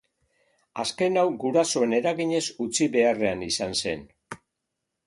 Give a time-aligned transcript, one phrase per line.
[0.83, 4.07] Azken hau gurasoen eraginez utzi beharrean izan zen.